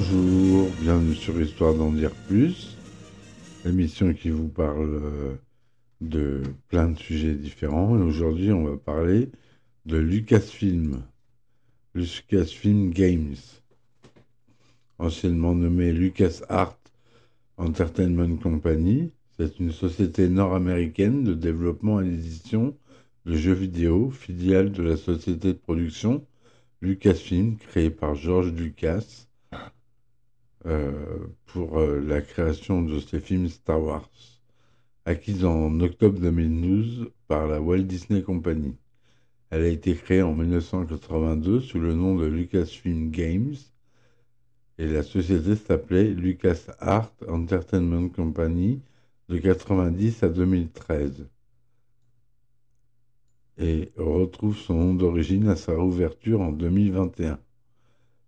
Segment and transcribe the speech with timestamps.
[0.00, 2.78] Bonjour, bienvenue sur Histoire d'en dire plus,
[3.66, 5.34] l'émission qui vous parle euh,
[6.00, 7.92] de plein de sujets différents.
[7.92, 9.28] Aujourd'hui, on va parler
[9.84, 11.02] de Lucasfilm,
[11.94, 13.36] Lucasfilm Games,
[14.98, 16.78] anciennement nommé LucasArts
[17.58, 19.10] Entertainment Company.
[19.36, 22.74] C'est une société nord-américaine de développement et d'édition
[23.26, 26.24] de jeux vidéo, filiale de la société de production
[26.80, 29.26] Lucasfilm, créée par George Lucas
[31.46, 34.10] pour euh, la création de ces films Star Wars,
[35.04, 38.76] acquise en octobre 2012 par la Walt Disney Company.
[39.50, 43.56] Elle a été créée en 1982 sous le nom de Lucasfilm Games
[44.78, 48.80] et la société s'appelait LucasArts Entertainment Company
[49.28, 51.26] de 1990 à 2013
[53.58, 57.38] et retrouve son nom d'origine à sa réouverture en 2021.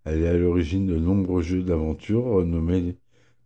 [0.05, 2.97] Elle est à l'origine de nombreux jeux d'aventure renommés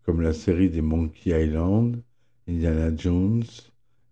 [0.04, 2.02] comme la série des Monkey Island,
[2.48, 3.44] Indiana Jones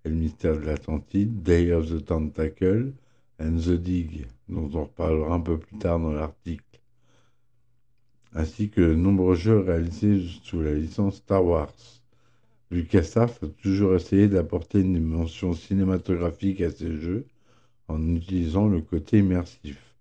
[0.05, 2.92] et le mystère de l'Atlantide, Day of the Tentacle
[3.41, 6.81] and the Dig, dont on reparlera un peu plus tard dans l'article,
[8.34, 11.73] ainsi que de nombreux jeux réalisés sous la licence Star Wars.
[12.70, 17.27] LucasArts a toujours essayé d'apporter une dimension cinématographique à ses jeux
[17.89, 19.94] en utilisant le côté immersif.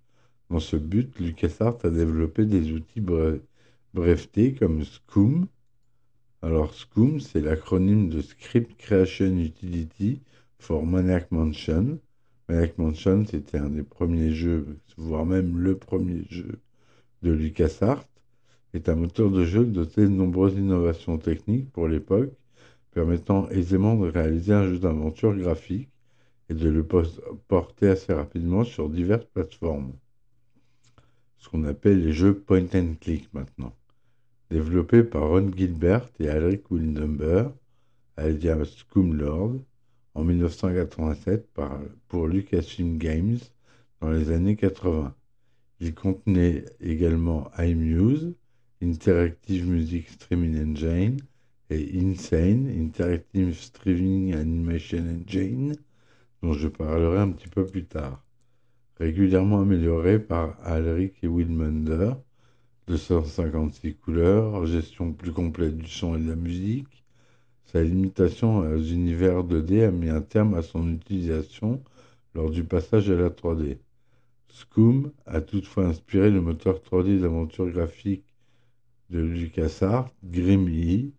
[0.49, 3.01] Dans ce but, LucasArts a développé des outils
[3.93, 5.47] brevetés comme SCOOM.
[6.41, 10.21] Alors SCOOM, c'est l'acronyme de Script Creation Utility
[10.59, 11.97] for Maniac Mansion.
[12.49, 16.59] Maniac Mansion, c'était un des premiers jeux, voire même le premier jeu
[17.21, 18.05] de LucasArts,
[18.73, 22.31] est un moteur de jeu doté de nombreuses innovations techniques pour l'époque,
[22.91, 25.89] permettant aisément de réaliser un jeu d'aventure graphique
[26.49, 26.85] et de le
[27.47, 29.93] porter assez rapidement sur diverses plateformes
[31.43, 33.75] ce qu'on appelle les jeux point and click maintenant.
[34.49, 37.51] Développés par Ron Gilbert et Alric Wildenberg,
[38.15, 39.55] alias Lord,
[40.15, 43.39] en 1987 par, pour Lucasfilm Games
[43.99, 45.13] dans les années 80.
[45.81, 48.33] Il contenait également iMuse,
[48.81, 51.17] Interactive Music Streaming Engine
[51.69, 55.75] et Insane, Interactive Streaming Animation Engine,
[56.41, 58.23] dont je parlerai un petit peu plus tard
[58.99, 62.13] régulièrement amélioré par Alric et Wilmender,
[62.87, 67.03] 256 couleurs, gestion plus complète du son et de la musique.
[67.65, 71.81] Sa limitation aux univers 2D a mis un terme à son utilisation
[72.35, 73.77] lors du passage à la 3D.
[74.49, 78.25] Scoom a toutefois inspiré le moteur 3D d'aventure graphique
[79.09, 81.11] de LucasArts, Grim E,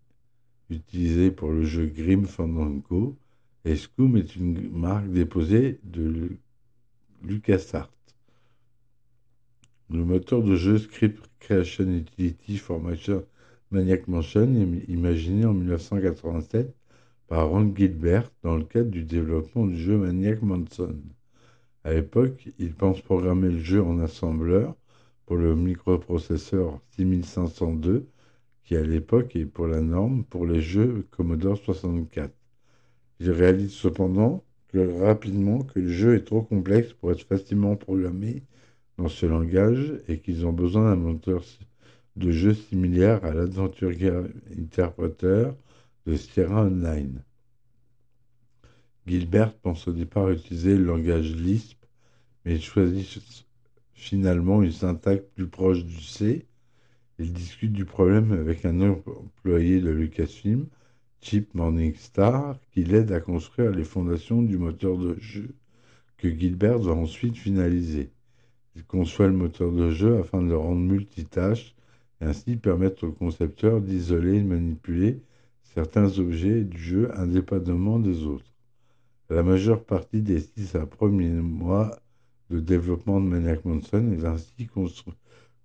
[0.71, 3.17] utilisé pour le jeu Grim Fandango,
[3.65, 6.37] et Scoom est une marque déposée de
[7.25, 7.91] LucasArts.
[9.91, 13.25] Le moteur de jeu Script Creation Utility Formation
[13.71, 16.75] Maniac Mansion est imaginé en 1987
[17.27, 20.95] par Ron Gilbert dans le cadre du développement du jeu Maniac Mansion.
[21.85, 24.75] À l'époque, il pense programmer le jeu en assembleur
[25.27, 28.07] pour le microprocesseur 6502
[28.65, 32.33] qui à l'époque est pour la norme pour les jeux Commodore 64.
[33.21, 34.43] Il réalise cependant
[34.81, 38.43] rapidement que le jeu est trop complexe pour être facilement programmé
[38.99, 41.45] dans ce langage et qu'ils ont besoin d'un moteur
[42.17, 43.93] de jeu similaire à l'Adventure
[44.59, 45.51] Interpreter
[46.07, 47.23] de Sierra Online.
[49.07, 51.85] Gilbert pense au départ utiliser le langage Lisp,
[52.45, 53.45] mais il choisit
[53.93, 56.47] finalement une syntaxe plus proche du C.
[57.19, 60.67] Il discute du problème avec un employé de Lucasfilm
[61.25, 65.55] Chip Morningstar qui l'aide à construire les fondations du moteur de jeu
[66.19, 68.11] que Gilbert va ensuite finaliser.
[68.77, 71.75] Il conçoit le moteur de jeu afin de le rendre multitâche
[72.21, 75.23] et ainsi permettre au concepteur d'isoler et manipuler
[75.63, 78.53] certains objets du jeu indépendamment des autres.
[79.31, 81.99] La majeure partie des six premiers mois
[82.51, 84.69] de développement de Maniac Mansion est ainsi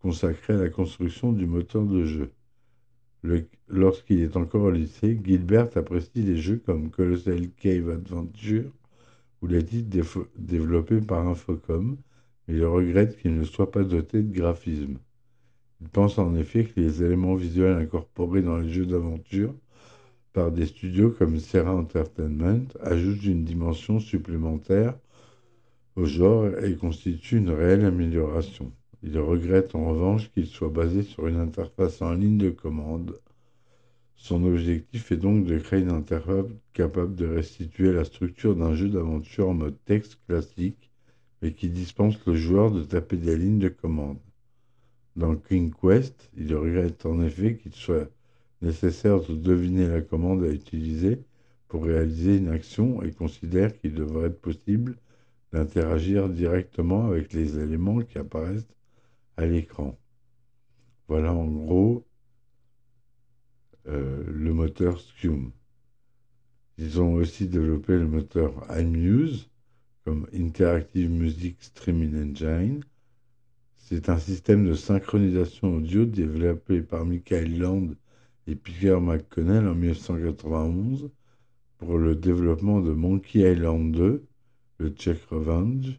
[0.02, 2.32] consacrée à la construction du moteur de jeu.
[3.68, 8.72] Lorsqu'il est encore au lycée, Gilbert apprécie des jeux comme Colossal Cave Adventure
[9.42, 11.98] ou les titres développés par Infocom,
[12.48, 14.98] mais il regrette qu'il ne soit pas doté de graphisme.
[15.82, 19.54] Il pense en effet que les éléments visuels incorporés dans les jeux d'aventure
[20.34, 24.98] par des studios comme Serra Entertainment ajoutent une dimension supplémentaire
[25.96, 28.72] au genre et constituent une réelle amélioration.
[29.02, 33.18] Il regrette en revanche qu'il soit basé sur une interface en ligne de commande.
[34.18, 38.90] Son objectif est donc de créer une interface capable de restituer la structure d'un jeu
[38.90, 40.92] d'aventure en mode texte classique,
[41.42, 44.20] mais qui dispense le joueur de taper des lignes de commande.
[45.16, 48.10] Dans King Quest, il regrette en effet qu'il soit
[48.62, 51.24] nécessaire de deviner la commande à utiliser
[51.70, 54.98] pour réaliser une action et considère qu'il devrait être possible
[55.54, 58.68] d'interagir directement avec les éléments qui apparaissent
[59.40, 59.98] à l'écran.
[61.08, 62.06] Voilà en gros
[63.88, 65.52] euh, le moteur Scum.
[66.78, 69.50] Ils ont aussi développé le moteur iMuse
[70.04, 72.84] comme Interactive Music Streaming Engine.
[73.78, 77.88] C'est un système de synchronisation audio développé par Michael Land
[78.46, 81.10] et Peter McConnell en 1991
[81.78, 84.26] pour le développement de Monkey Island 2,
[84.80, 85.98] le Check Revenge.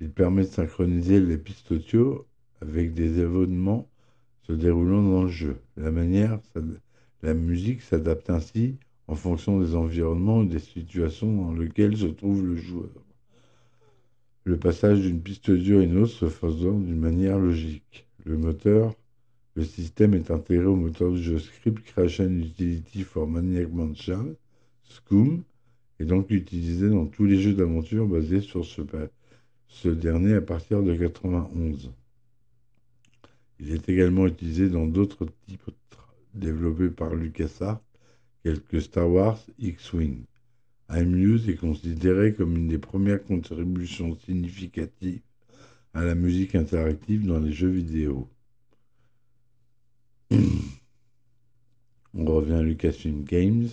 [0.00, 2.26] Il permet de synchroniser les pistes audio
[2.60, 3.88] avec des événements
[4.42, 5.56] se déroulant dans le jeu.
[5.76, 6.40] La manière,
[7.22, 8.76] la musique s'adapte ainsi
[9.06, 12.90] en fonction des environnements ou des situations dans lesquelles se trouve le joueur.
[14.44, 18.06] Le passage d'une piste audio à une autre se faisant d'une manière logique.
[18.24, 18.94] Le moteur,
[19.54, 24.34] le système est intégré au moteur du jeu Script Creation Utility for Maniac Mansion,
[24.84, 25.42] SCUM,
[25.98, 28.80] et donc utilisé dans tous les jeux d'aventure basés sur ce,
[29.68, 31.90] ce dernier à partir de 91.
[33.60, 35.70] Il est également utilisé dans d'autres types
[36.34, 37.82] développés par LucasArts,
[38.42, 40.24] quelques Star Wars X-Wing.
[40.88, 45.20] iMuse est considéré comme une des premières contributions significatives
[45.92, 48.28] à la musique interactive dans les jeux vidéo.
[52.14, 53.68] On revient à Lucasfilm Games.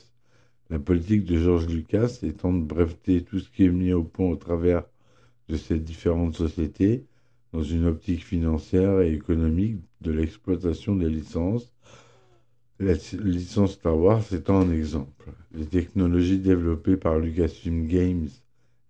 [0.70, 4.28] La politique de George Lucas étant de breveter tout ce qui est mis au point
[4.28, 4.84] au travers
[5.48, 7.06] de ces différentes sociétés
[7.58, 11.74] dans une optique financière et économique de l'exploitation des licences
[12.80, 12.94] la
[13.24, 15.32] licence Star Wars étant un exemple.
[15.56, 18.28] Les technologies développées par Lucasfilm Games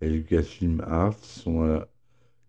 [0.02, 1.88] et Lucasfilm Arts sont à la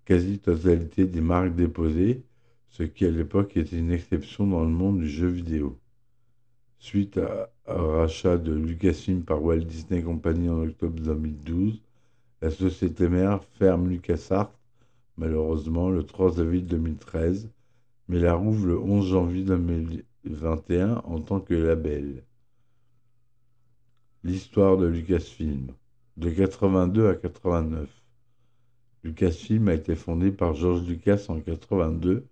[0.04, 2.24] quasi-totalité des marques déposées,
[2.68, 5.80] ce qui à l'époque était une exception dans le monde du jeu vidéo.
[6.80, 7.18] Suite
[7.66, 11.82] au rachat de Lucasfilm par Walt Disney Company en octobre 2012,
[12.42, 14.59] la société mère ferme LucasArts,
[15.20, 17.50] malheureusement, le 3 avril 2013,
[18.08, 22.24] mais la rouvre le 11 janvier 2013 21 en tant que label.
[24.24, 25.72] L'histoire de Lucasfilm.
[26.18, 27.90] De 82 à 89.
[29.04, 32.28] Lucasfilm a été fondé par George Lucas en 82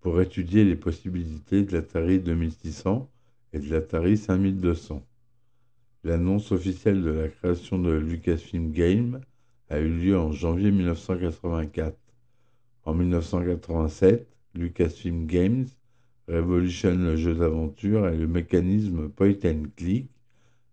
[0.00, 3.08] pour étudier les possibilités de l'Atari 2600
[3.52, 5.04] et de l'Atari 5200.
[6.02, 9.20] L'annonce officielle de la création de Lucasfilm Game
[9.68, 11.96] a eu lieu en janvier 1984.
[12.84, 15.66] En 1987, Lucasfilm Games
[16.28, 20.08] révolutionne le jeu d'aventure et le mécanisme point and click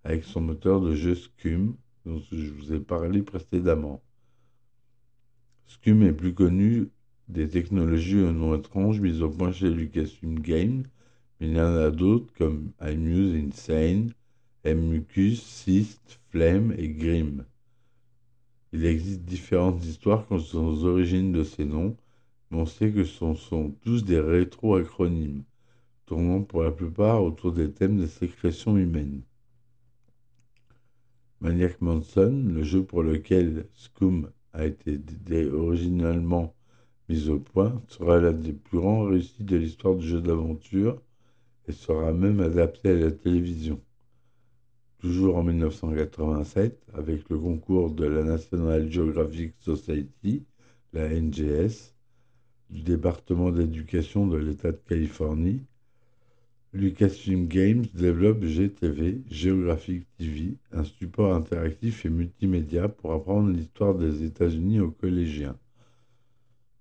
[0.03, 1.75] avec son moteur de jeu Scum
[2.05, 4.01] dont je vous ai parlé précédemment.
[5.65, 6.89] Scum est plus connu
[7.27, 10.83] des technologies au nom étrange mises au point chez Lucasfilm Games,
[11.39, 14.13] mais il y en a d'autres comme iMuse Insane,
[14.65, 17.45] MUcus, Syst, Flame et Grim.
[18.77, 21.97] Il existe différentes histoires quant aux origines de ces noms,
[22.51, 25.43] mais on sait que ce sont tous des rétro-acronymes,
[26.05, 29.23] tournant pour la plupart autour des thèmes des sécrétions humaines.
[31.41, 34.99] Maniac Manson, le jeu pour lequel Scum a été
[35.51, 36.53] originalement
[37.09, 41.01] mis au point, sera l'un des plus grands réussites de l'histoire du jeu d'aventure
[41.67, 43.81] et sera même adapté à la télévision.
[44.99, 50.43] Toujours en 1987, avec le concours de la National Geographic Society,
[50.93, 51.93] la NGS,
[52.69, 55.61] du département d'éducation de l'État de Californie,
[56.73, 64.23] Lucasfilm Games développe GTV, Geographic TV, un support interactif et multimédia pour apprendre l'histoire des
[64.23, 65.57] États-Unis aux collégiens.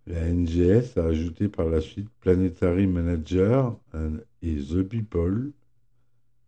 [0.07, 3.79] La NGS a ajouté par la suite Planetary Manager
[4.43, 5.53] et The People.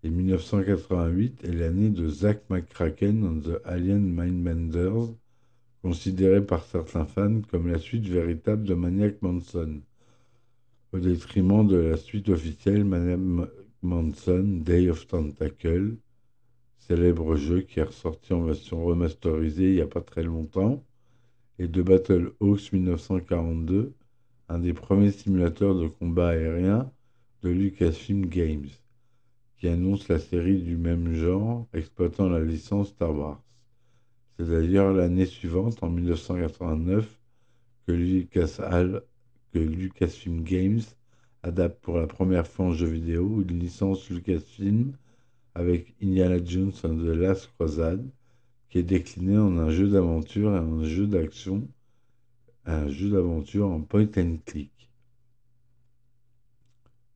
[0.08, 5.14] Et 1988 est l'année de Zach McCracken on the Alien Mindbenders,
[5.82, 9.82] considéré par certains fans comme la suite véritable de Maniac Manson,
[10.94, 13.20] au détriment de la suite officielle Maniac
[13.82, 15.96] Manson Day of Tentacle,
[16.78, 20.82] célèbre jeu qui est ressorti en version remasterisée il n'y a pas très longtemps,
[21.58, 23.92] et de Battle Hawks 1942,
[24.48, 26.90] un des premiers simulateurs de combat aérien
[27.42, 28.70] de Lucasfilm Games,
[29.58, 33.42] qui annonce la série du même genre exploitant la licence Star Wars.
[34.38, 37.18] C'est d'ailleurs l'année suivante, en 1989,
[37.86, 40.80] que, Lucasfilm Games
[41.42, 44.92] adapte pour la première fois en jeu vidéo une licence Lucasfilm
[45.54, 48.08] avec Indiana Jones and the Last Crusade,
[48.68, 51.66] qui est décliné en un jeu d'aventure et un jeu d'action,
[52.64, 54.77] un jeu d'aventure en point and click.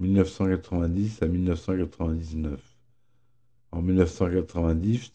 [0.03, 2.61] 1990 à 1999.
[3.71, 5.13] En 1990,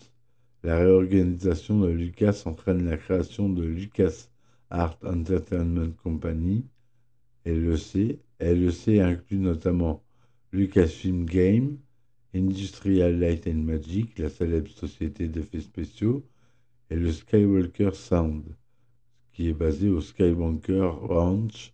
[0.63, 4.29] la réorganisation de Lucas entraîne la création de Lucas
[4.69, 6.65] Art Entertainment Company,
[7.45, 8.19] LEC.
[8.39, 10.03] LEC inclut notamment
[10.53, 11.79] Lucasfilm Game,
[12.33, 16.25] Industrial Light and Magic, la célèbre société d'effets spéciaux,
[16.89, 18.55] et le Skywalker Sound,
[19.33, 21.73] qui est basé au Skywalker Ranch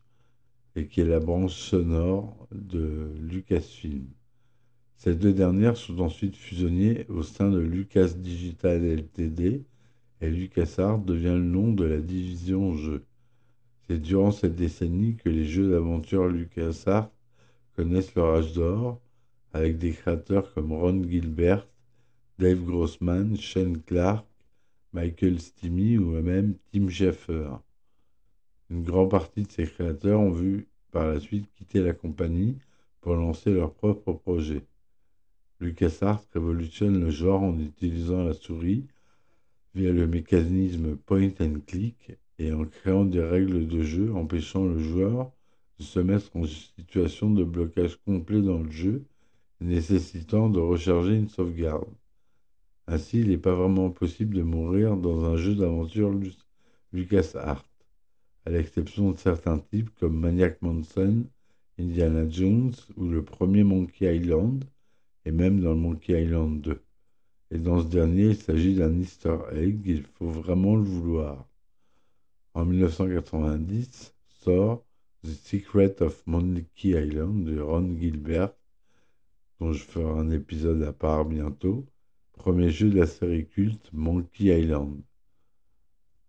[0.75, 4.05] et qui est la branche sonore de Lucasfilm.
[4.95, 9.63] Ces deux dernières sont ensuite fusionnées au sein de Lucas Digital Ltd
[10.21, 13.03] et LucasArts devient le nom de la division jeux.
[13.87, 17.11] C'est durant cette décennie que les jeux d'aventure LucasArts
[17.75, 19.01] connaissent leur âge d'or,
[19.51, 21.67] avec des créateurs comme Ron Gilbert,
[22.39, 24.25] Dave Grossman, Shane Clark,
[24.93, 27.59] Michael Stimmy ou même Tim Schafer.
[28.73, 32.57] Une grande partie de ces créateurs ont vu par la suite quitter la compagnie
[33.01, 34.63] pour lancer leur propre projet.
[35.59, 38.87] LucasArts révolutionne le genre en utilisant la souris
[39.75, 44.79] via le mécanisme point and click et en créant des règles de jeu empêchant le
[44.79, 45.31] joueur
[45.77, 49.03] de se mettre en situation de blocage complet dans le jeu
[49.61, 51.93] nécessitant de recharger une sauvegarde.
[52.87, 56.11] Ainsi, il n'est pas vraiment possible de mourir dans un jeu d'aventure
[56.91, 57.63] LucasArts,
[58.45, 61.25] à l'exception de certains types comme Maniac Manson,
[61.79, 64.63] Indiana Jones ou le premier Monkey Island,
[65.25, 66.81] et même dans le Monkey Island 2.
[67.51, 71.47] Et dans ce dernier, il s'agit d'un easter egg, il faut vraiment le vouloir.
[72.53, 74.83] En 1990 sort
[75.23, 78.53] The Secret of Monkey Island de Ron Gilbert,
[79.59, 81.85] dont je ferai un épisode à part bientôt,
[82.33, 85.01] premier jeu de la série culte Monkey Island.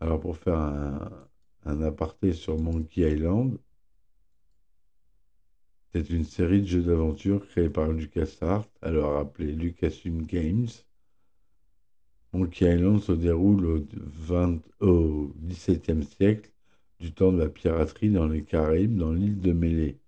[0.00, 1.28] Alors pour faire un,
[1.64, 3.58] un aparté sur Monkey Island,
[5.92, 10.66] c'est une série de jeux d'aventure créés par LucasArts, alors appelé Lucasfilm Games.
[12.32, 16.50] Monkey Island se déroule au, 20, au XVIIe siècle,
[16.98, 20.00] du temps de la piraterie dans les Caraïbes, dans l'île de Mêlée.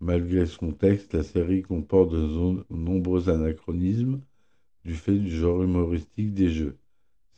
[0.00, 4.20] Malgré son texte, la série comporte de nombreux anachronismes
[4.84, 6.78] du fait du genre humoristique des jeux.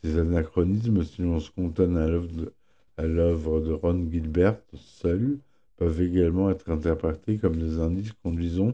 [0.03, 2.55] Ces anachronismes, si l'on se contente à l'œuvre de
[2.99, 5.39] Ron Gilbert seul,
[5.77, 8.73] peuvent également être interprétés comme des indices conduisant,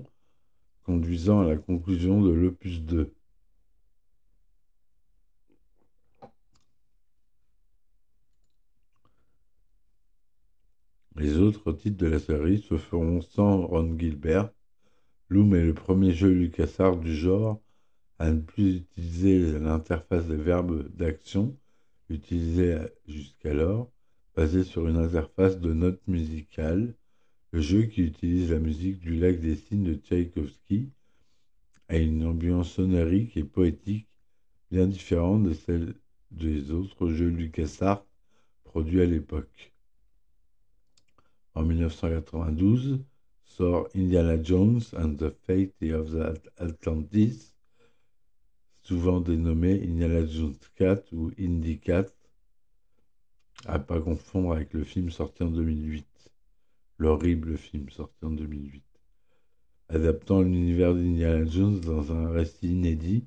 [0.85, 3.13] conduisant à la conclusion de l'opus 2.
[11.17, 14.51] Les autres titres de la série se feront sans Ron Gilbert.
[15.29, 17.61] Loom est le premier jeu LucasArts du genre
[18.19, 21.57] à ne plus utiliser l'interface des verbes d'action
[22.09, 23.91] utilisée jusqu'alors
[24.35, 26.95] basé sur une interface de notes musicales.
[27.53, 30.91] Le jeu qui utilise la musique du lac des signes de Tchaïkovski
[31.89, 34.09] a une ambiance sonorique et poétique
[34.71, 35.95] bien différente de celle
[36.31, 38.07] des autres jeux LucasArts
[38.65, 39.73] produits à l'époque.
[41.55, 43.05] En 1992
[43.45, 47.53] sort Indiana Jones and the Fate of the Atlantis,
[48.81, 52.11] souvent dénommé Indiana Jones 4 ou Indy 4
[53.67, 56.07] à pas confondre avec le film sorti en 2008,
[56.99, 58.83] l'horrible film sorti en 2008,
[59.89, 63.25] adaptant l'univers d'Indiana Jones dans un récit inédit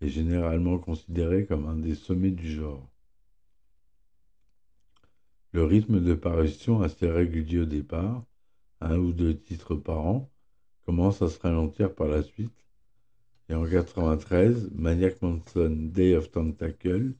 [0.00, 2.88] et généralement considéré comme un des sommets du genre.
[5.52, 8.22] Le rythme de parution assez régulier au départ,
[8.80, 10.30] un ou deux titres par an,
[10.84, 12.52] commence à se ralentir par la suite,
[13.48, 17.14] et en 1993, Maniac Manson Day of Tentacle,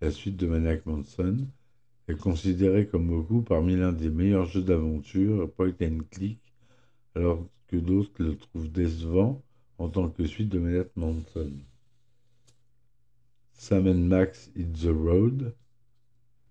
[0.00, 1.46] la suite de Maniac Manson,
[2.08, 6.40] est considéré comme beaucoup parmi l'un des meilleurs jeux d'aventure point and click,
[7.14, 9.42] alors que d'autres le trouvent décevant
[9.78, 11.52] en tant que suite de Maniac Manson.
[13.52, 15.54] Sam Max Hit the Road,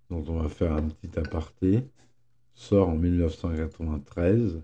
[0.10, 1.84] dont on va faire un petit aparté,
[2.56, 4.62] sort en 1993.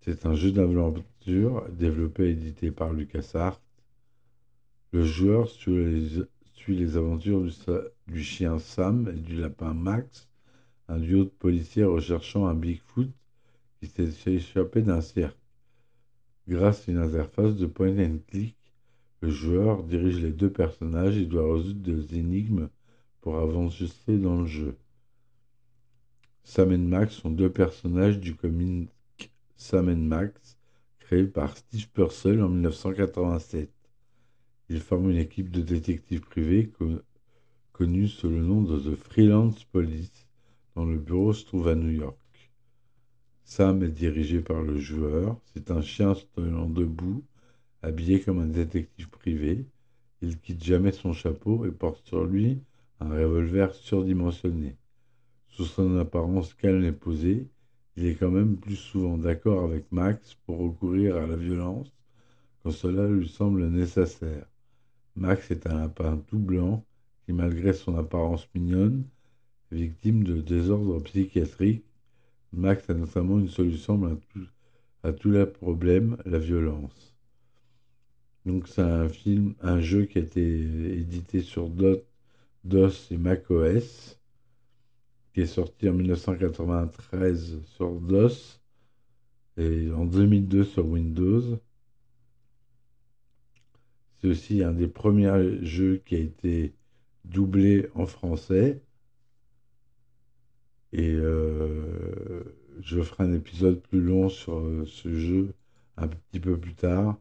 [0.00, 3.60] C'est un jeu d'aventure développé et édité par LucasArts.
[4.92, 6.22] Le joueur suit les,
[6.74, 7.52] les aventures du,
[8.08, 10.28] du chien Sam et du lapin Max,
[10.88, 13.08] un duo de policiers recherchant un Bigfoot
[13.80, 15.38] qui s'est échappé d'un cirque.
[16.48, 18.56] Grâce à une interface de point and click,
[19.20, 22.68] le joueur dirige les deux personnages et doit résoudre des énigmes
[23.20, 24.76] pour avancer dans le jeu.
[26.44, 28.88] Sam et Max sont deux personnages du comic
[29.56, 30.56] Sam et Max,
[31.00, 33.75] créé par Steve Purcell en 1987.
[34.68, 36.72] Ils forment une équipe de détectives privés
[37.72, 40.26] connu sous le nom de The Freelance Police,
[40.74, 42.16] dont le bureau se trouve à New York.
[43.44, 45.38] Sam est dirigé par le joueur.
[45.54, 47.22] C'est un chien se tenant debout,
[47.80, 49.66] habillé comme un détective privé.
[50.20, 52.58] Il quitte jamais son chapeau et porte sur lui
[52.98, 54.76] un revolver surdimensionné.
[55.46, 57.46] Sous son apparence calme et posée,
[57.94, 61.92] il est quand même plus souvent d'accord avec Max pour recourir à la violence
[62.64, 64.46] quand cela lui semble nécessaire.
[65.16, 66.84] Max est un lapin tout blanc
[67.24, 69.04] qui, malgré son apparence mignonne,
[69.72, 71.84] est victime de désordres psychiatriques.
[72.52, 74.18] Max a notamment une solution
[75.02, 77.14] à tous les problèmes, la violence.
[78.44, 80.42] Donc c'est un film, un jeu qui a été
[80.98, 84.16] édité sur DOS et macOS
[85.36, 88.60] qui est sorti en 1993 sur DOS
[89.58, 91.58] et en 2002 sur Windows.
[94.20, 96.74] C'est aussi un des premiers jeux qui a été
[97.24, 98.82] doublé en français.
[100.92, 102.44] Et euh,
[102.80, 105.54] je ferai un épisode plus long sur euh, ce jeu
[105.96, 107.18] un petit peu plus tard,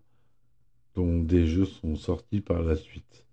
[0.96, 3.26] dont des jeux sont sortis par la suite.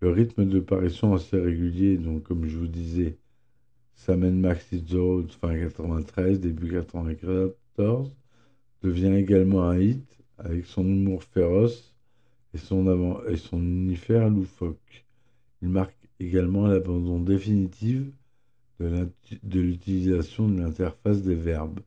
[0.00, 3.18] Le rythme de parution assez régulier, donc comme je vous disais,
[3.94, 4.92] ça mène Max It's
[5.40, 8.12] fin 93, début 94,
[8.82, 11.94] devient également un hit avec son humour féroce
[12.54, 15.04] et son, avant, et son univers loufoque.
[15.62, 18.12] Il marque également l'abandon définitive
[18.80, 21.80] de l'utilisation de l'interface des verbes.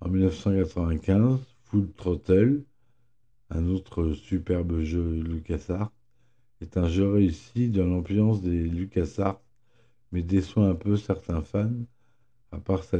[0.00, 2.64] En 1995, Full Throttle,
[3.50, 5.92] un autre superbe jeu LucasArts,
[6.62, 9.40] est un jeu réussi dans l'ambiance des LucasArts,
[10.12, 11.70] mais déçoit un peu certains fans
[12.52, 12.98] à part sa,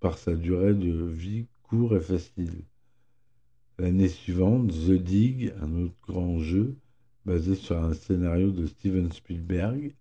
[0.00, 2.64] par sa durée de vie et facile.
[3.78, 6.76] L'année suivante, The Dig, un autre grand jeu
[7.24, 9.94] basé sur un scénario de Steven Spielberg,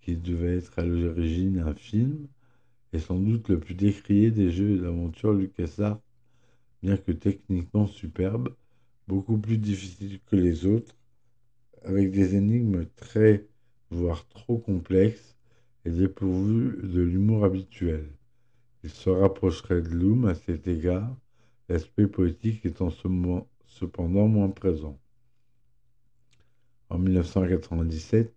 [0.00, 2.28] qui devait être à l'origine un film,
[2.92, 6.00] est sans doute le plus décrié des jeux d'aventure LucasArts,
[6.82, 8.54] bien que techniquement superbe,
[9.08, 10.94] beaucoup plus difficile que les autres,
[11.82, 13.44] avec des énigmes très,
[13.90, 15.36] voire trop complexes
[15.84, 18.08] et dépourvues de l'humour habituel.
[18.84, 21.16] Il se rapprocherait de Loom à cet égard,
[21.68, 24.98] l'aspect poétique étant cependant moins présent.
[26.88, 28.32] En 1997,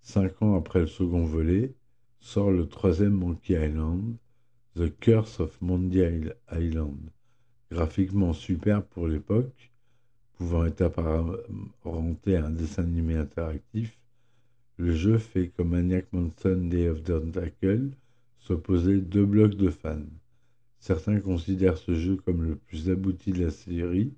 [0.00, 1.74] cinq ans après le second volet,
[2.18, 4.16] sort le troisième Monkey Island,
[4.74, 7.10] The Curse of Monkey Island,
[7.70, 9.70] graphiquement superbe pour l'époque,
[10.32, 14.00] pouvant être apparenté à un dessin animé interactif,
[14.78, 17.90] le jeu fait comme Maniac Mansion Day of the Tentacle
[18.46, 20.04] s'opposer deux blocs de fans.
[20.78, 24.12] Certains considèrent ce jeu comme le plus abouti de la série,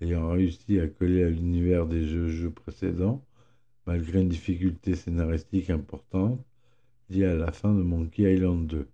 [0.00, 3.24] ayant réussi à coller à l'univers des jeux, jeux précédents,
[3.86, 6.40] malgré une difficulté scénaristique importante
[7.10, 8.86] liée à la fin de Monkey Island 2.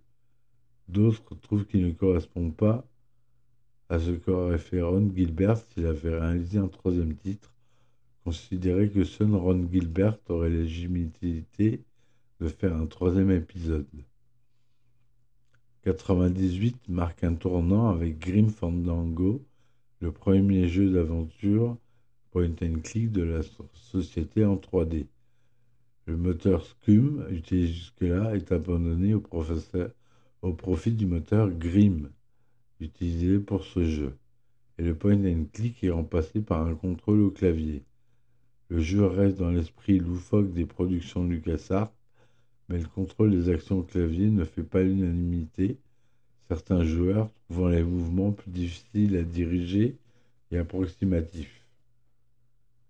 [0.89, 2.83] D'autres trouvent qu'il ne correspond pas
[3.89, 7.53] à ce qu'aurait fait Ron Gilbert s'il avait réalisé un troisième titre,
[8.23, 11.83] considéré que seul Ron Gilbert aurait légitimité
[12.39, 13.85] de faire un troisième épisode.
[15.83, 19.43] 98 marque un tournant avec Grim Fandango,
[19.99, 21.75] le premier jeu d'aventure
[22.29, 23.41] point and click de la
[23.73, 25.07] société en 3D.
[26.05, 32.11] Le moteur Scum, utilisé jusque-là, est abandonné au, profit du moteur Grim,
[32.79, 34.15] utilisé pour ce jeu,
[34.77, 37.81] et le point and click est remplacé par un contrôle au clavier.
[38.69, 41.91] Le jeu reste dans l'esprit loufoque des productions LucasArts,
[42.71, 45.77] mais le contrôle des actions au clavier ne fait pas l'unanimité,
[46.47, 49.97] certains joueurs trouvant les mouvements plus difficiles à diriger
[50.51, 51.65] et approximatifs.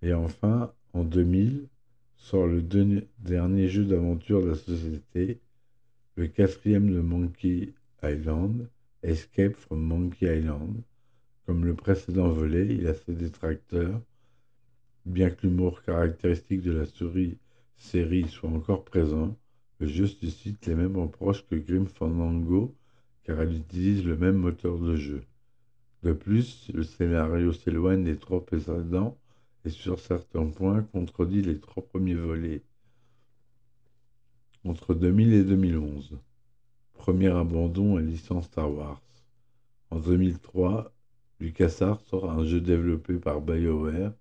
[0.03, 1.67] Et enfin, en 2000,
[2.15, 5.39] sort le dernier jeu d'aventure de la société,
[6.15, 8.69] le quatrième de Monkey Island,
[9.01, 10.75] Escape from Monkey Island.
[11.47, 13.99] Comme le précédent volet, il a ses détracteurs,
[15.07, 16.85] bien que l'humour caractéristique de la
[17.77, 19.35] série soit encore présent,
[19.81, 22.75] le jeu suscite les mêmes reproches que Grim Fandango,
[23.23, 25.23] car elle utilise le même moteur de jeu.
[26.03, 29.17] De plus, le scénario s'éloigne des trois précédents
[29.65, 32.61] et sur certains points contredit les trois premiers volets.
[34.63, 36.19] Entre 2000 et 2011
[36.93, 39.01] premier abandon à licence Star Wars.
[39.89, 40.93] En 2003,
[41.39, 44.13] LucasArts sort un jeu développé par BioWare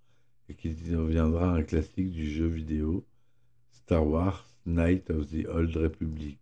[0.49, 3.05] et qui deviendra un classique du jeu vidéo,
[3.73, 6.39] Star Wars Night of the Old Republic.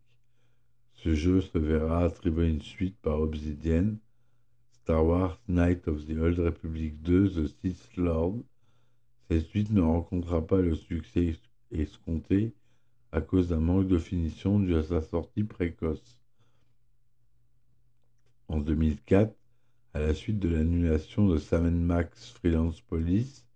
[0.95, 3.97] Ce jeu se verra attribuer une suite par Obsidian,
[4.73, 8.43] Star Wars Night of the Old Republic 2 The Sith Lord.
[9.31, 11.39] Cette suite ne rencontrera pas le succès
[11.71, 12.55] escompté
[13.13, 16.19] à cause d'un manque de finition dû à sa sortie précoce.
[18.49, 19.35] En 2004,
[19.95, 23.47] à la suite de l'annulation de Sam Max Freelance Police,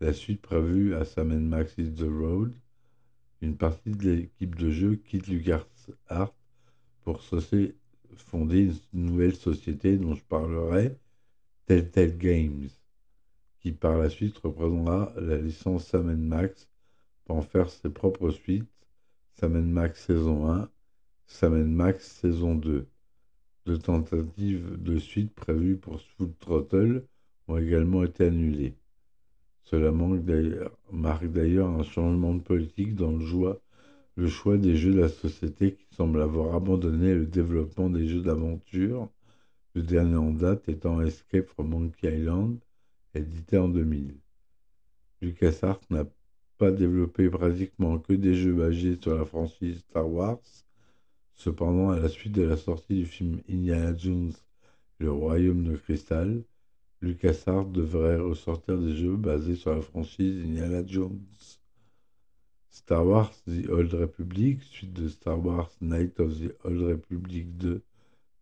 [0.00, 2.52] la suite prévue à Sam Max Is the Road,
[3.40, 6.34] une partie de l'équipe de jeu quitte LucasArts
[7.02, 7.22] pour
[8.16, 10.96] fonder une nouvelle société dont je parlerai,
[11.66, 12.68] Telltale Games,
[13.60, 16.68] qui par la suite reprendra la licence Sam Max
[17.24, 18.68] pour en faire ses propres suites,
[19.34, 20.70] Sam Max saison 1,
[21.26, 22.88] Sam Max saison 2.
[23.66, 27.06] Deux tentatives de suite prévues pour Full Throttle
[27.48, 28.77] ont également été annulées.
[29.70, 29.92] Cela
[30.90, 35.94] marque d'ailleurs un changement de politique dans le, choix des jeux de la société qui
[35.94, 39.10] semble avoir abandonné le développement des jeux d'aventure,
[39.74, 42.56] le dernier en date étant Escape from Monkey Island,
[43.14, 44.14] édité en 2000.
[45.20, 46.06] LucasArts n'a
[46.56, 50.40] pas développé pratiquement que des jeux basés sur la franchise Star Wars.
[51.34, 54.32] Cependant, à la suite de la sortie du film Indiana Jones,
[54.98, 56.42] Le Royaume de Cristal,
[57.00, 61.20] LucasArts devrait ressortir des jeux basés sur la franchise Indiana Jones.
[62.70, 67.82] Star Wars The Old Republic, suite de Star Wars Night of the Old Republic 2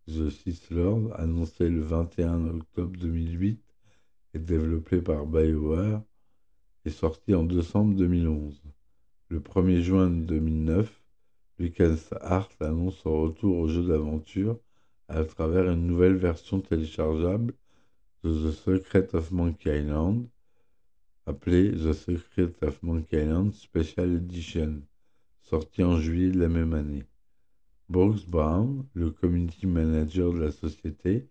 [0.07, 3.61] The Sith Lord, annoncé le 21 octobre 2008
[4.33, 6.01] et développé par BioWare,
[6.85, 8.59] est sorti en décembre 2011.
[9.29, 11.03] Le 1er juin 2009,
[11.59, 14.57] LucasArts annonce son retour au jeu d'aventure
[15.09, 17.53] à travers une nouvelle version téléchargeable
[18.23, 20.27] The Secret of Monkey Island,
[21.27, 24.81] appelé The Secret of Monkey Island Special Edition,
[25.43, 27.03] sorti en juillet de la même année.
[27.89, 31.29] Brooks Brown, le community manager de la société,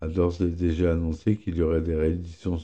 [0.00, 2.58] a d'ores et déjà annoncé qu'il y aurait des rééditions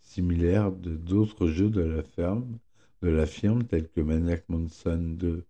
[0.00, 2.58] similaires d'autres jeux de la, ferme,
[3.02, 5.44] de la firme tels que Maniac Mansion 2,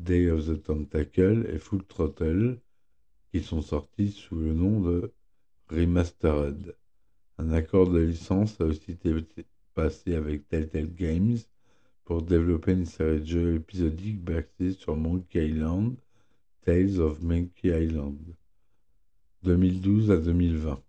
[0.00, 2.58] Day of the Tentacle et Full Throttle,
[3.30, 5.12] qui sont sortis sous le nom de
[5.72, 6.76] Remastered.
[7.38, 9.14] Un accord de licence a aussi été
[9.72, 11.38] passé avec Telltale Games
[12.04, 15.94] pour développer une série de jeux épisodiques basés sur Monkey Island,
[16.60, 18.18] Tales of Monkey Island.
[19.44, 20.82] 2012 à 2020.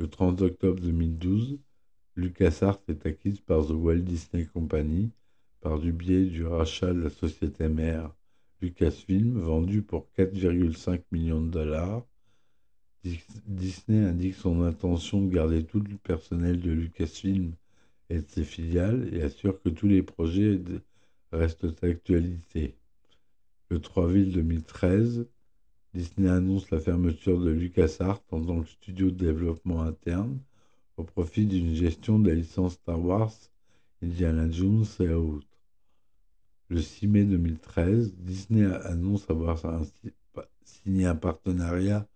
[0.00, 1.60] Le 30 octobre 2012,
[2.16, 5.12] LucasArts est acquise par The Walt Disney Company
[5.60, 8.10] par du biais du rachat de la société mère
[8.60, 12.02] Lucasfilm vendue pour 4,5 millions de dollars
[13.04, 17.52] Disney indique son intention de garder tout le personnel de Lucasfilm
[18.08, 20.58] et de ses filiales et assure que tous les projets
[21.30, 22.74] restent d'actualité.
[23.68, 25.26] Le 3 avril 2013,
[25.92, 30.38] Disney annonce la fermeture de LucasArts en tant que studio de développement interne
[30.96, 33.34] au profit d'une gestion des licences Star Wars,
[34.02, 35.46] Indiana Jones et autres.
[36.70, 39.60] Le 6 mai 2013, Disney annonce avoir
[40.64, 42.06] signé un partenariat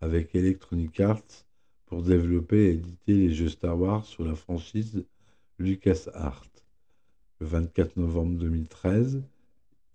[0.00, 1.46] avec Electronic Arts
[1.86, 5.04] pour développer et éditer les jeux Star Wars sur la franchise
[5.58, 6.46] LucasArts.
[7.40, 9.22] Le 24 novembre 2013,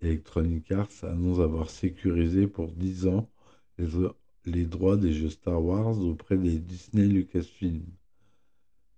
[0.01, 3.29] Electronic Arts annonce avoir sécurisé pour 10 ans
[4.45, 7.85] les, droits des jeux Star Wars auprès des Disney Lucasfilm.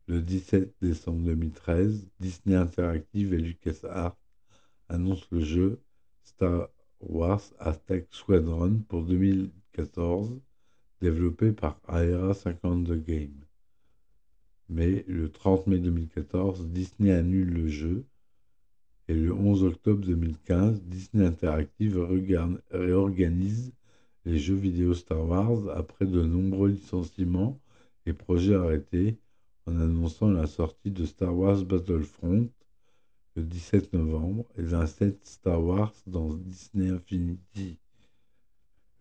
[0.08, 4.18] Le 17 décembre 2013, Disney Interactive et LucasArts
[4.90, 5.82] annoncent le jeu
[6.24, 6.70] Star
[7.02, 10.40] Wars Attack Squadron pour 2014
[11.02, 13.46] développé par Aera 52 Games.
[14.70, 18.06] Mais le 30 mai 2014, Disney annule le jeu
[19.08, 22.00] et le 11 octobre 2015, Disney Interactive
[22.72, 23.72] réorganise
[24.26, 27.60] les jeux vidéo Star Wars après de nombreux licenciements
[28.08, 29.20] et projets arrêtés
[29.68, 32.50] en annonçant la sortie de Star Wars Battlefront
[33.36, 37.78] le 17 novembre et d'un set Star Wars dans Disney Infinity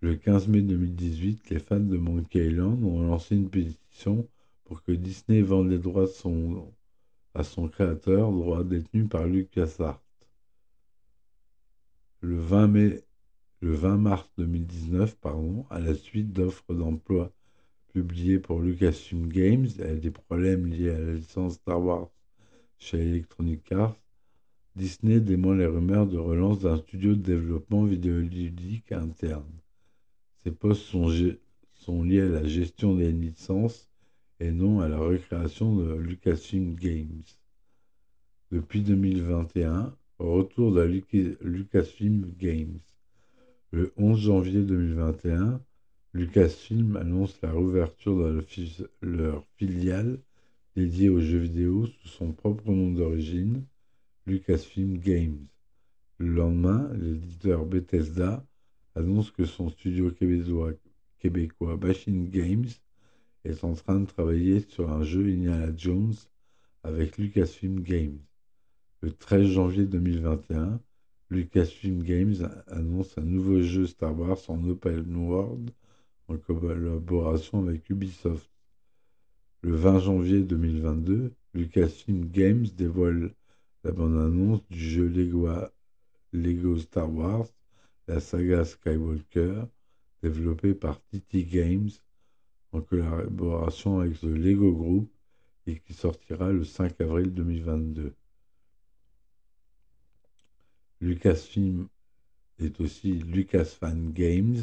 [0.01, 4.29] le 15 mai 2018, les fans de Monkey Island ont lancé une pétition
[4.65, 6.09] pour que Disney vende les droits
[7.35, 10.03] à son créateur, droits détenus par LucasArts.
[12.21, 13.05] Le 20, mai,
[13.61, 17.33] le 20 mars 2019, pardon, à la suite d'offres d'emploi
[17.93, 22.11] publiées pour Lucasfilm Games et des problèmes liés à la licence Star Wars
[22.79, 23.97] chez Electronic Arts,
[24.77, 29.45] Disney dément les rumeurs de relance d'un studio de développement vidéoludique interne.
[30.45, 30.85] Ces postes
[31.73, 33.89] sont, liés à la gestion des licences
[34.41, 37.23] et non à la recréation de Lucasfilm Games.
[38.53, 40.83] Depuis 2021, retour de
[41.41, 42.79] Lucasfilm Games.
[43.71, 45.63] Le 11 janvier 2021,
[46.13, 48.45] Lucasfilm annonce la réouverture de
[49.01, 50.19] leur filiale
[50.77, 53.65] dédiée aux jeux vidéo sous son propre nom d'origine,
[54.27, 55.47] Lucasfilm Games.
[56.19, 58.45] Le lendemain, l'éditeur Bethesda
[58.95, 60.73] annonce que son studio québécois,
[61.19, 62.69] québécois Machine Games
[63.45, 66.15] est en train de travailler sur un jeu Indiana Jones
[66.83, 68.19] avec Lucasfilm Games.
[69.01, 70.81] Le 13 janvier 2021,
[71.31, 75.71] Lucasfilm Games annonce un nouveau jeu Star Wars en open world
[76.29, 78.51] en collaboration avec Ubisoft.
[79.63, 83.35] Le 20 janvier 2022, Lucasfilm Games dévoile
[83.83, 85.49] la bande-annonce du jeu Lego,
[86.33, 87.47] Lego Star Wars,
[88.07, 89.65] la saga Skywalker,
[90.23, 91.91] développé par TT Games
[92.73, 95.11] en collaboration avec le Lego Group
[95.67, 98.15] et qui sortira le 5 avril 2022.
[101.01, 101.89] Lucasfilm
[102.59, 104.63] est aussi Lucasfan Games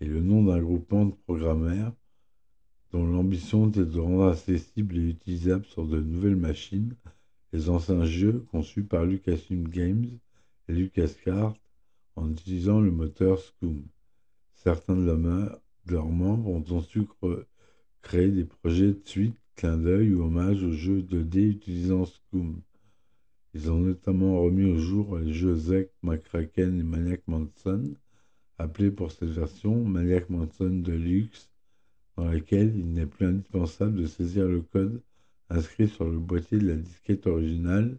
[0.00, 1.92] et le nom d'un groupement de programmeurs
[2.92, 6.94] dont l'ambition est de rendre accessibles et utilisables sur de nouvelles machines
[7.52, 10.18] les anciens jeux conçus par Lucasfilm Games
[10.68, 11.54] et LucasArts
[12.16, 13.82] en utilisant le moteur Scum.
[14.54, 15.50] Certains de
[15.86, 17.10] leurs membres ont ensuite
[18.02, 22.60] créé des projets de suite, clin d'œil ou hommage aux jeux 2D utilisant Scum.
[23.54, 27.94] Ils ont notamment remis au jour les jeux Zek, McCracken et Maniac Manson,
[28.58, 31.50] appelés pour cette version Maniac Manson Deluxe,
[32.16, 35.02] dans laquelle il n'est plus indispensable de saisir le code
[35.50, 37.98] inscrit sur le boîtier de la disquette originale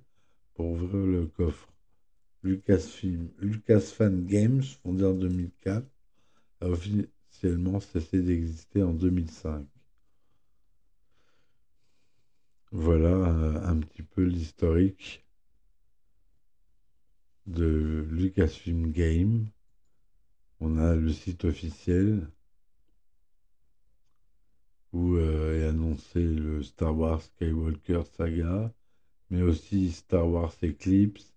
[0.55, 1.74] pour ouvrir le coffre.
[2.45, 5.83] Lucasfilm, Lucasfan Games, fondé en 2004,
[6.61, 9.65] a officiellement cessé d'exister en 2005.
[12.71, 15.25] Voilà euh, un petit peu l'historique
[17.47, 19.47] de Lucasfilm Game.
[20.59, 22.29] On a le site officiel
[24.93, 28.71] où euh, est annoncé le Star Wars Skywalker Saga,
[29.31, 31.34] mais aussi Star Wars Eclipse,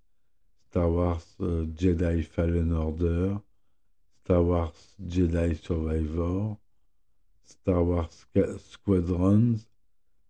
[0.70, 3.36] Star Wars euh, Jedi Fallen Order,
[4.20, 6.58] Star Wars Jedi Survivor,
[7.42, 8.10] Star Wars
[8.58, 9.56] Squadrons,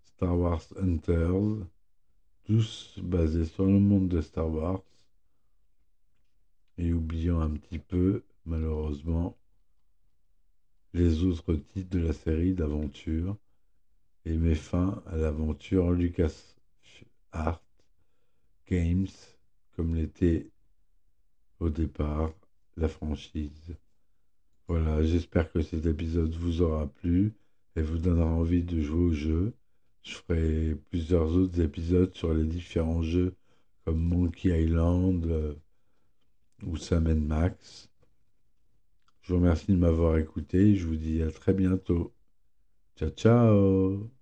[0.04, 1.66] Star Wars Hunters,
[2.44, 4.84] tous basés sur le monde de Star Wars.
[6.76, 9.36] Et oubliant un petit peu, malheureusement,
[10.94, 13.36] les autres titres de la série d'aventure
[14.24, 16.54] et met fin à l'aventure Lucas
[17.32, 17.60] Art
[18.68, 19.08] Games
[19.78, 20.50] comme l'était
[21.60, 22.32] au départ
[22.76, 23.76] la franchise.
[24.66, 27.32] Voilà, j'espère que cet épisode vous aura plu
[27.76, 29.54] et vous donnera envie de jouer au jeu.
[30.02, 33.36] Je ferai plusieurs autres épisodes sur les différents jeux
[33.84, 35.54] comme Monkey Island, euh,
[36.64, 37.88] ou Sam Max.
[39.22, 40.74] Je vous remercie de m'avoir écouté.
[40.74, 42.12] Je vous dis à très bientôt.
[42.96, 44.17] Ciao, ciao